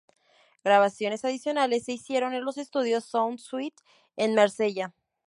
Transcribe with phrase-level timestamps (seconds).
[0.63, 3.83] Grabaciones adicionales se hicieron en los estudios Sound Suite
[4.15, 4.95] en Marsella.